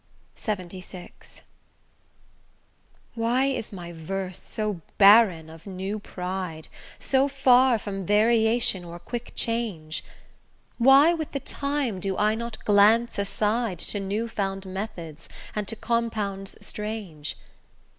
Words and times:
LXXVI 0.35 1.41
Why 3.13 3.45
is 3.45 3.71
my 3.71 3.93
verse 3.93 4.39
so 4.41 4.81
barren 4.97 5.47
of 5.47 5.67
new 5.67 5.99
pride, 5.99 6.69
So 6.97 7.27
far 7.27 7.77
from 7.77 8.07
variation 8.07 8.83
or 8.83 8.97
quick 8.97 9.31
change? 9.35 10.03
Why 10.79 11.13
with 11.13 11.33
the 11.33 11.39
time 11.39 11.99
do 11.99 12.17
I 12.17 12.33
not 12.33 12.65
glance 12.65 13.19
aside 13.19 13.77
To 13.77 13.99
new 13.99 14.27
found 14.27 14.65
methods, 14.65 15.29
and 15.55 15.67
to 15.67 15.75
compounds 15.75 16.55
strange? 16.65 17.37